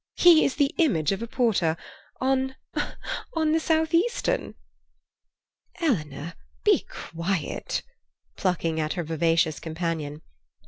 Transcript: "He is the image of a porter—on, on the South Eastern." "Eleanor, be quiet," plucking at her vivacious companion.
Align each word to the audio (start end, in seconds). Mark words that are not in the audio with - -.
"He 0.15 0.43
is 0.43 0.55
the 0.55 0.73
image 0.79 1.11
of 1.11 1.21
a 1.21 1.27
porter—on, 1.27 2.55
on 3.35 3.51
the 3.51 3.59
South 3.59 3.93
Eastern." 3.93 4.55
"Eleanor, 5.79 6.33
be 6.63 6.87
quiet," 6.89 7.83
plucking 8.35 8.79
at 8.79 8.93
her 8.93 9.03
vivacious 9.03 9.59
companion. 9.59 10.23